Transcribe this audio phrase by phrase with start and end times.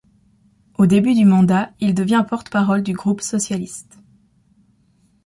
[0.79, 3.99] Au début du mandat, il devient porte-parole du groupe socialiste.